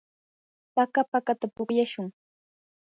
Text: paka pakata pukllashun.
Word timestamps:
paka 0.75 1.01
pakata 1.11 1.45
pukllashun. 1.55 2.07